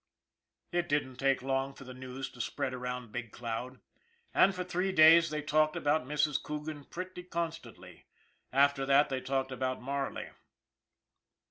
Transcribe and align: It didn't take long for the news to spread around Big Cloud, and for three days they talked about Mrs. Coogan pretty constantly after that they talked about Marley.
It 0.71 0.89
didn't 0.89 1.17
take 1.17 1.43
long 1.43 1.75
for 1.75 1.83
the 1.83 1.93
news 1.93 2.27
to 2.31 2.41
spread 2.41 2.73
around 2.73 3.11
Big 3.11 3.31
Cloud, 3.31 3.81
and 4.33 4.55
for 4.55 4.63
three 4.63 4.91
days 4.91 5.29
they 5.29 5.43
talked 5.43 5.75
about 5.75 6.07
Mrs. 6.07 6.41
Coogan 6.41 6.85
pretty 6.85 7.21
constantly 7.21 8.07
after 8.51 8.83
that 8.87 9.09
they 9.09 9.21
talked 9.21 9.51
about 9.51 9.79
Marley. 9.79 10.31